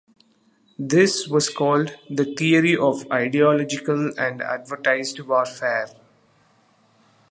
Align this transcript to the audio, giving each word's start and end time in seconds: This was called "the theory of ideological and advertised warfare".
This 0.79 1.27
was 1.27 1.51
called 1.51 1.95
"the 2.09 2.25
theory 2.33 2.75
of 2.75 3.05
ideological 3.11 4.11
and 4.19 4.41
advertised 4.41 5.19
warfare". 5.19 5.89